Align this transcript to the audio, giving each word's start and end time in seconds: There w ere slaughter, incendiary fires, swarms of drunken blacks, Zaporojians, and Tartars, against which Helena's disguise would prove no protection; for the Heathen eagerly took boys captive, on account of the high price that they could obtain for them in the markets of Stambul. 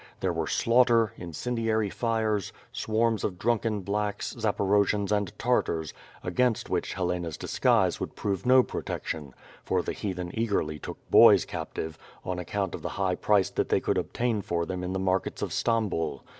There 0.19 0.31
w 0.33 0.41
ere 0.41 0.47
slaughter, 0.47 1.13
incendiary 1.15 1.91
fires, 1.91 2.51
swarms 2.71 3.23
of 3.23 3.37
drunken 3.37 3.81
blacks, 3.81 4.33
Zaporojians, 4.33 5.11
and 5.11 5.31
Tartars, 5.37 5.93
against 6.23 6.71
which 6.71 6.93
Helena's 6.95 7.37
disguise 7.37 7.99
would 7.99 8.15
prove 8.15 8.43
no 8.43 8.63
protection; 8.63 9.35
for 9.63 9.83
the 9.83 9.93
Heathen 9.93 10.31
eagerly 10.33 10.79
took 10.79 10.97
boys 11.11 11.45
captive, 11.45 11.99
on 12.25 12.39
account 12.39 12.73
of 12.73 12.81
the 12.81 12.89
high 12.97 13.13
price 13.13 13.51
that 13.51 13.69
they 13.69 13.79
could 13.79 13.99
obtain 13.99 14.41
for 14.41 14.65
them 14.65 14.83
in 14.83 14.93
the 14.93 14.97
markets 14.99 15.43
of 15.43 15.53
Stambul. 15.53 16.23